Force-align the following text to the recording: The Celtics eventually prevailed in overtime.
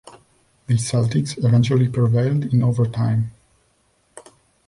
The 0.65 0.73
Celtics 0.77 1.37
eventually 1.45 1.87
prevailed 1.87 2.45
in 2.45 2.63
overtime. 2.63 3.29